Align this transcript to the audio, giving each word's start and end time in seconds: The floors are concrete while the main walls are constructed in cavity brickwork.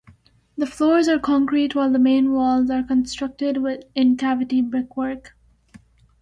The 0.57 0.65
floors 0.65 1.07
are 1.07 1.19
concrete 1.19 1.75
while 1.75 1.91
the 1.91 1.99
main 1.99 2.31
walls 2.31 2.71
are 2.71 2.81
constructed 2.81 3.59
in 3.93 4.17
cavity 4.17 4.59
brickwork. 4.59 5.35